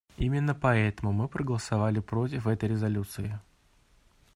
Именно 0.17 0.55
поэтому 0.55 1.11
мы 1.11 1.27
проголосовали 1.27 1.99
против 1.99 2.47
этой 2.47 2.69
резолюции. 2.69 3.39